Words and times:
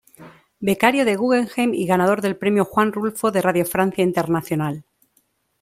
Becario 0.59 1.05
Guggenheim 1.15 1.75
y 1.75 1.85
ganador 1.85 2.21
del 2.23 2.35
Premio 2.35 2.65
Juan 2.65 2.91
Rulfo 2.91 3.29
de 3.29 3.43
Radio 3.43 3.65
Francia 3.67 4.03
Internacional. 4.03 4.83